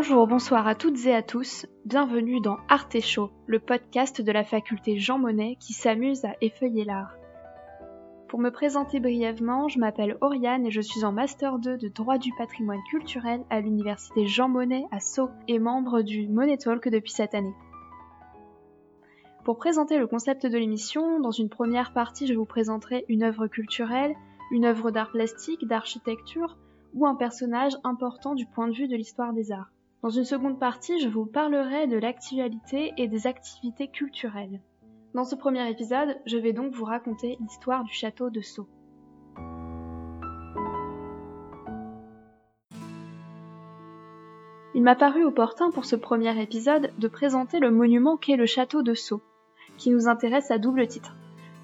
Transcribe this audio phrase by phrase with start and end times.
[0.00, 4.30] Bonjour, bonsoir à toutes et à tous, bienvenue dans Art et Show, le podcast de
[4.30, 7.16] la faculté Jean Monnet qui s'amuse à effeuiller l'art.
[8.28, 12.16] Pour me présenter brièvement, je m'appelle Oriane et je suis en Master 2 de droit
[12.16, 17.10] du patrimoine culturel à l'université Jean Monnet à Sceaux et membre du Money Talk depuis
[17.10, 17.56] cette année.
[19.42, 23.48] Pour présenter le concept de l'émission, dans une première partie, je vous présenterai une œuvre
[23.48, 24.14] culturelle,
[24.52, 26.56] une œuvre d'art plastique, d'architecture
[26.94, 29.72] ou un personnage important du point de vue de l'histoire des arts.
[30.00, 34.60] Dans une seconde partie, je vous parlerai de l'actualité et des activités culturelles.
[35.12, 38.68] Dans ce premier épisode, je vais donc vous raconter l'histoire du château de Sceaux.
[44.76, 48.82] Il m'a paru opportun pour ce premier épisode de présenter le monument qu'est le château
[48.82, 49.22] de Sceaux,
[49.78, 51.16] qui nous intéresse à double titre.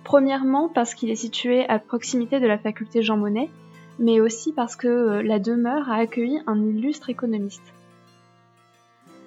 [0.02, 3.50] Premièrement parce qu'il est situé à proximité de la faculté Jean Monnet,
[4.00, 7.72] mais aussi parce que euh, la demeure a accueilli un illustre économiste.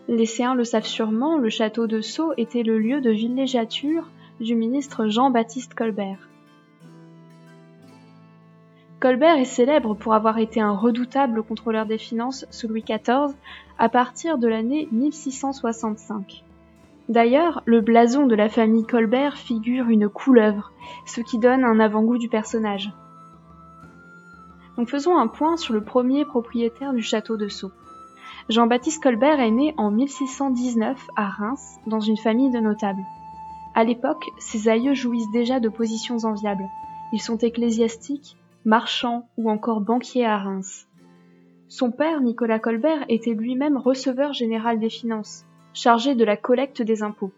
[0.09, 4.55] Les Séens le savent sûrement, le château de Sceaux était le lieu de villégiature du
[4.55, 6.29] ministre Jean-Baptiste Colbert.
[9.01, 13.35] Colbert est célèbre pour avoir été un redoutable contrôleur des finances sous Louis XIV
[13.77, 16.45] à partir de l'année 1665.
[17.09, 20.71] D'ailleurs, le blason de la famille Colbert figure une couleuvre,
[21.05, 22.91] ce qui donne un avant-goût du personnage.
[24.77, 27.71] Donc faisons un point sur le premier propriétaire du château de Sceaux.
[28.49, 33.03] Jean-Baptiste Colbert est né en 1619 à Reims dans une famille de notables.
[33.75, 36.69] À l'époque, ses aïeux jouissent déjà de positions enviables.
[37.11, 40.87] Ils sont ecclésiastiques, marchands ou encore banquiers à Reims.
[41.67, 47.03] Son père, Nicolas Colbert, était lui-même receveur général des finances, chargé de la collecte des
[47.03, 47.33] impôts.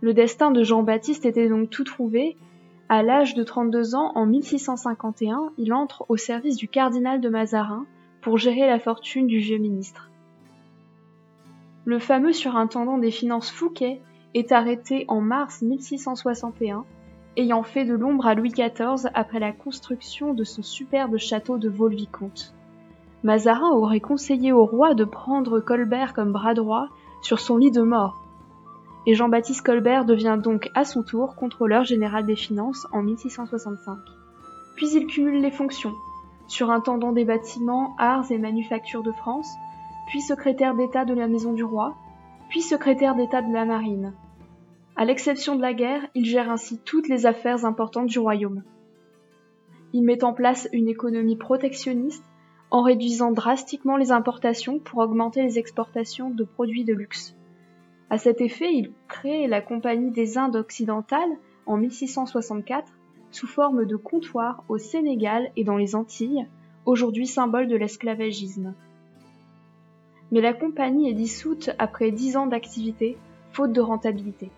[0.00, 2.36] Le destin de Jean-Baptiste était donc tout trouvé.
[2.88, 7.86] À l'âge de 32 ans, en 1651, il entre au service du cardinal de Mazarin
[8.22, 10.10] pour gérer la fortune du vieux ministre.
[11.86, 14.02] Le fameux surintendant des finances Fouquet
[14.34, 16.84] est arrêté en mars 1661,
[17.36, 21.68] ayant fait de l'ombre à Louis XIV après la construction de son superbe château de
[21.68, 22.52] Vaux-le-Vicomte.
[23.22, 26.88] Mazarin aurait conseillé au roi de prendre Colbert comme bras droit
[27.22, 28.20] sur son lit de mort.
[29.06, 33.96] Et Jean-Baptiste Colbert devient donc à son tour contrôleur général des finances en 1665.
[34.74, 35.94] Puis il cumule les fonctions,
[36.48, 39.48] surintendant des bâtiments, arts et manufactures de France,
[40.06, 41.94] puis secrétaire d'État de la Maison du Roi,
[42.48, 44.14] puis secrétaire d'État de la Marine.
[44.94, 48.62] À l'exception de la guerre, il gère ainsi toutes les affaires importantes du royaume.
[49.92, 52.24] Il met en place une économie protectionniste
[52.70, 57.36] en réduisant drastiquement les importations pour augmenter les exportations de produits de luxe.
[58.08, 61.36] À cet effet, il crée la Compagnie des Indes occidentales
[61.66, 62.92] en 1664
[63.32, 66.46] sous forme de comptoir au Sénégal et dans les Antilles,
[66.84, 68.74] aujourd'hui symbole de l'esclavagisme
[70.32, 73.16] mais la compagnie est dissoute après dix ans d'activité,
[73.52, 74.50] faute de rentabilité.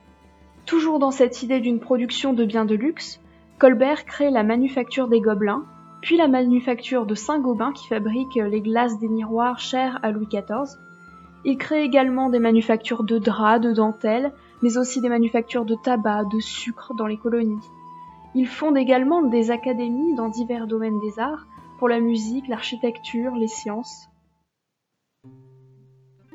[0.66, 3.20] Toujours dans cette idée d'une production de biens de luxe,
[3.58, 5.64] Colbert crée la manufacture des Gobelins,
[6.00, 10.78] puis la manufacture de Saint-Gobain qui fabrique les glaces des miroirs chers à Louis XIV.
[11.44, 16.24] Il crée également des manufactures de draps, de dentelles, mais aussi des manufactures de tabac,
[16.24, 17.62] de sucre dans les colonies.
[18.34, 21.46] Il fonde également des académies dans divers domaines des arts,
[21.78, 24.08] pour la musique, l'architecture, les sciences.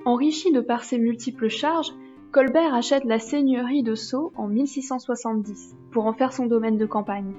[0.05, 1.93] Enrichi de par ses multiples charges,
[2.33, 7.33] Colbert achète la seigneurie de Sceaux en 1670 pour en faire son domaine de campagne.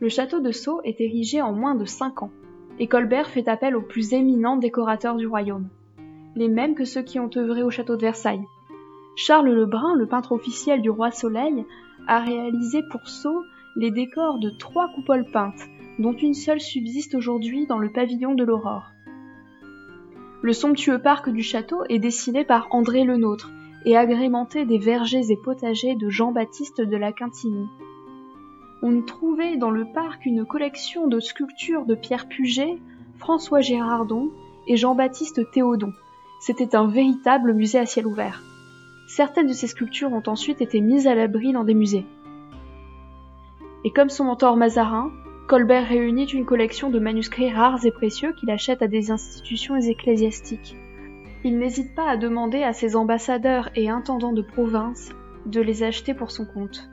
[0.00, 2.32] Le château de Sceaux est érigé en moins de 5 ans,
[2.80, 5.68] et Colbert fait appel aux plus éminents décorateurs du royaume,
[6.34, 8.44] les mêmes que ceux qui ont œuvré au château de Versailles.
[9.14, 11.64] Charles Lebrun, le peintre officiel du roi Soleil,
[12.08, 13.44] a réalisé pour Sceaux
[13.76, 15.68] les décors de trois coupoles peintes,
[16.00, 18.90] dont une seule subsiste aujourd'hui dans le pavillon de l'Aurore.
[20.42, 23.50] Le somptueux parc du château est dessiné par André Lenôtre
[23.84, 27.68] et agrémenté des vergers et potagers de Jean-Baptiste de la Quintinie.
[28.82, 32.78] On trouvait dans le parc une collection de sculptures de Pierre Puget,
[33.18, 34.30] François Gérardon
[34.66, 35.92] et Jean-Baptiste Théodon.
[36.40, 38.42] C'était un véritable musée à ciel ouvert.
[39.08, 42.06] Certaines de ces sculptures ont ensuite été mises à l'abri dans des musées.
[43.84, 45.12] Et comme son mentor Mazarin,
[45.50, 50.76] Colbert réunit une collection de manuscrits rares et précieux qu'il achète à des institutions ecclésiastiques.
[51.42, 55.10] Il n'hésite pas à demander à ses ambassadeurs et intendants de province
[55.46, 56.88] de les acheter pour son compte.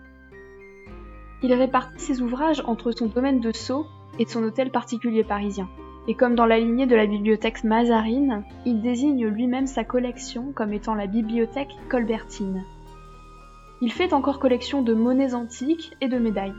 [1.44, 3.86] Il répartit ses ouvrages entre son domaine de Sceaux
[4.18, 5.69] et son hôtel particulier parisien.
[6.07, 10.74] Et comme dans la lignée de la bibliothèque Mazarine, il désigne lui-même sa collection comme
[10.74, 12.63] étant la bibliothèque colbertine.
[13.81, 16.56] Il fait encore collection de monnaies antiques et de médailles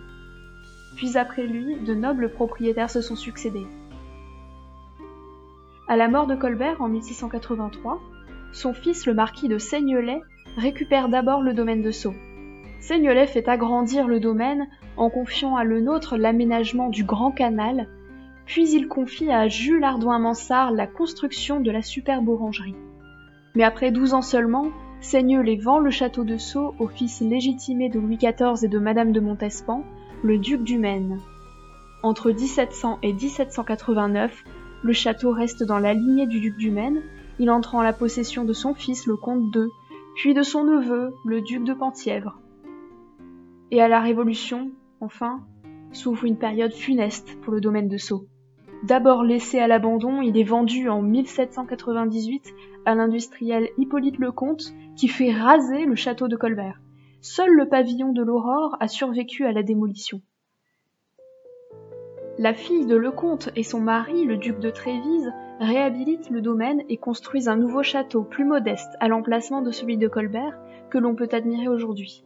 [0.99, 3.69] puis après lui, de nobles propriétaires se sont succédés.
[5.87, 8.01] À la mort de Colbert en 1683,
[8.53, 10.21] son fils le marquis de Seignelay
[10.57, 12.17] récupère d'abord le domaine de Sceaux.
[12.81, 14.67] Seignelay fait agrandir le domaine
[14.97, 17.87] en confiant à le nôtre l'aménagement du Grand Canal,
[18.45, 22.75] puis il confie à Jules Ardouin-Mansart la construction de la superbe orangerie.
[23.55, 28.01] Mais après douze ans seulement, Seignelay vend le château de Sceaux au fils légitimé de
[28.01, 29.85] Louis XIV et de Madame de Montespan,
[30.23, 31.21] le duc du Maine.
[32.03, 34.45] Entre 1700 et 1789,
[34.83, 37.03] le château reste dans la lignée du duc du Maine,
[37.39, 39.71] il entre en la possession de son fils le comte d'Eu,
[40.17, 42.41] puis de son neveu, le duc de Penthièvre.
[43.71, 45.41] Et à la Révolution, enfin,
[45.93, 48.27] s'ouvre une période funeste pour le domaine de Sceaux.
[48.83, 52.55] D'abord laissé à l'abandon, il est vendu en 1798
[52.87, 56.81] à l'industriel Hippolyte Lecomte qui fait raser le château de Colbert.
[57.21, 60.21] Seul le pavillon de l'Aurore a survécu à la démolition.
[62.39, 66.97] La fille de Lecomte et son mari, le duc de Trévise, réhabilitent le domaine et
[66.97, 70.57] construisent un nouveau château plus modeste à l'emplacement de celui de Colbert
[70.91, 72.25] que l'on peut admirer aujourd'hui.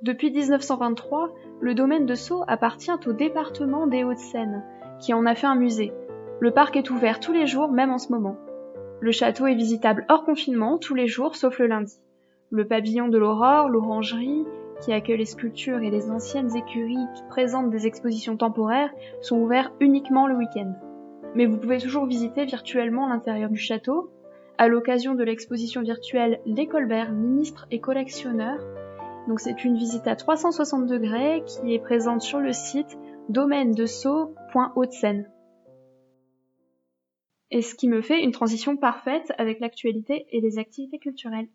[0.00, 4.64] Depuis 1923, le domaine de Sceaux appartient au département des Hauts-de-Seine,
[4.98, 5.92] qui en a fait un musée.
[6.40, 8.38] Le parc est ouvert tous les jours, même en ce moment.
[9.00, 11.98] Le château est visitable hors confinement tous les jours sauf le lundi.
[12.50, 14.44] Le pavillon de l'Aurore, l'orangerie,
[14.80, 19.72] qui accueille les sculptures et les anciennes écuries qui présentent des expositions temporaires, sont ouverts
[19.80, 20.72] uniquement le week-end.
[21.34, 24.10] Mais vous pouvez toujours visiter virtuellement l'intérieur du château,
[24.58, 28.60] à l'occasion de l'exposition virtuelle Les Colbert, ministres et collectionneurs.
[29.28, 32.96] Donc c'est une visite à 360 degrés qui est présente sur le site
[33.28, 35.28] domaine de seine
[37.50, 41.48] Et ce qui me fait une transition parfaite avec l'actualité et les activités culturelles.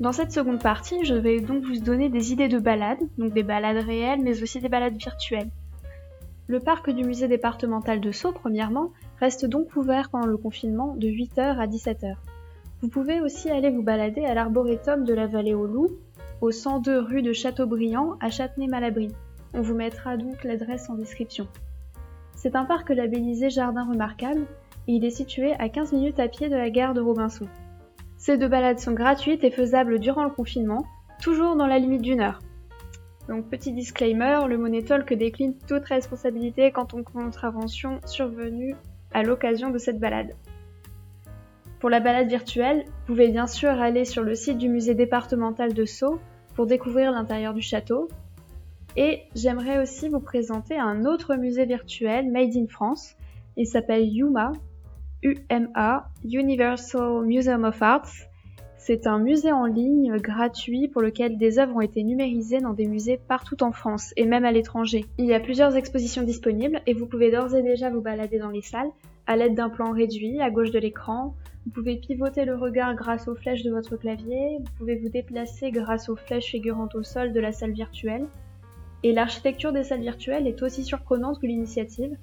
[0.00, 3.42] Dans cette seconde partie, je vais donc vous donner des idées de balades, donc des
[3.42, 5.50] balades réelles mais aussi des balades virtuelles.
[6.46, 11.06] Le parc du musée départemental de Sceaux, premièrement, reste donc ouvert pendant le confinement de
[11.06, 12.14] 8h à 17h.
[12.80, 15.90] Vous pouvez aussi aller vous balader à l'arboretum de la vallée aux loups,
[16.40, 19.08] au 102 rue de Châteaubriand à Châtenay-Malabry.
[19.52, 21.46] On vous mettra donc l'adresse en description.
[22.36, 24.46] C'est un parc labellisé Jardin remarquable
[24.88, 27.46] et il est situé à 15 minutes à pied de la gare de Robinson.
[28.20, 30.84] Ces deux balades sont gratuites et faisables durant le confinement,
[31.22, 32.40] toujours dans la limite d'une heure.
[33.28, 38.74] Donc petit disclaimer, le Money Talk décline toute responsabilité quant aux contraventions survenues
[39.14, 40.36] à l'occasion de cette balade.
[41.78, 45.72] Pour la balade virtuelle, vous pouvez bien sûr aller sur le site du musée départemental
[45.72, 46.20] de Sceaux
[46.54, 48.08] pour découvrir l'intérieur du château.
[48.96, 53.16] Et j'aimerais aussi vous présenter un autre musée virtuel made in France.
[53.56, 54.52] Il s'appelle Yuma
[55.22, 58.10] UMA, Universal Museum of Arts.
[58.78, 62.86] C'est un musée en ligne gratuit pour lequel des œuvres ont été numérisées dans des
[62.86, 65.04] musées partout en France et même à l'étranger.
[65.18, 68.48] Il y a plusieurs expositions disponibles et vous pouvez d'ores et déjà vous balader dans
[68.48, 68.90] les salles
[69.26, 71.34] à l'aide d'un plan réduit à gauche de l'écran.
[71.66, 75.70] Vous pouvez pivoter le regard grâce aux flèches de votre clavier, vous pouvez vous déplacer
[75.70, 78.26] grâce aux flèches figurantes au sol de la salle virtuelle.
[79.02, 82.16] Et l'architecture des salles virtuelles est aussi surprenante que l'initiative.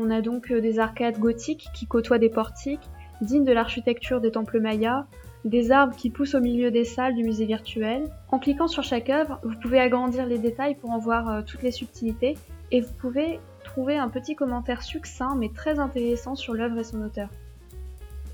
[0.00, 2.88] On a donc euh, des arcades gothiques qui côtoient des portiques,
[3.20, 5.06] dignes de l'architecture des temples mayas,
[5.44, 8.04] des arbres qui poussent au milieu des salles du musée virtuel.
[8.30, 11.64] En cliquant sur chaque œuvre, vous pouvez agrandir les détails pour en voir euh, toutes
[11.64, 12.38] les subtilités
[12.70, 17.02] et vous pouvez trouver un petit commentaire succinct mais très intéressant sur l'œuvre et son
[17.02, 17.28] auteur.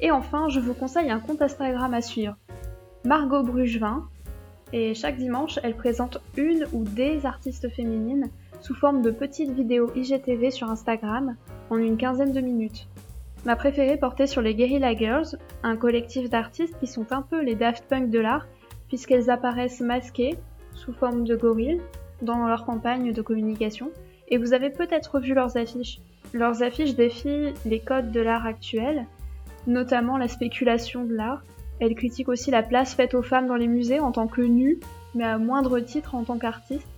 [0.02, 2.36] Et enfin, je vous conseille un compte Instagram à suivre,
[3.06, 4.06] Margot Brugevin,
[4.74, 8.28] et chaque dimanche, elle présente une ou des artistes féminines
[8.60, 11.36] sous forme de petites vidéos IGTV sur Instagram
[11.70, 12.88] en une quinzaine de minutes.
[13.44, 17.54] Ma préférée portait sur les Guerrilla Girls, un collectif d'artistes qui sont un peu les
[17.54, 18.46] Daft Punk de l'art,
[18.88, 20.36] puisqu'elles apparaissent masquées,
[20.72, 21.80] sous forme de gorilles,
[22.22, 23.90] dans leur campagne de communication,
[24.28, 26.00] et vous avez peut-être vu leurs affiches.
[26.32, 29.06] Leurs affiches défient les codes de l'art actuel,
[29.66, 31.42] notamment la spéculation de l'art.
[31.80, 34.80] Elles critiquent aussi la place faite aux femmes dans les musées en tant que nues,
[35.14, 36.88] mais à moindre titre en tant qu'artistes.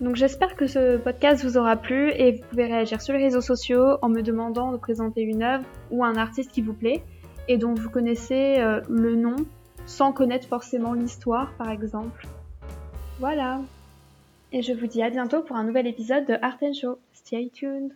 [0.00, 3.42] Donc j'espère que ce podcast vous aura plu et vous pouvez réagir sur les réseaux
[3.42, 7.02] sociaux en me demandant de présenter une œuvre ou un artiste qui vous plaît
[7.48, 9.36] et dont vous connaissez euh, le nom
[9.84, 12.26] sans connaître forcément l'histoire par exemple.
[13.18, 13.60] Voilà.
[14.52, 16.98] Et je vous dis à bientôt pour un nouvel épisode de Art Show.
[17.12, 17.92] Stay tuned.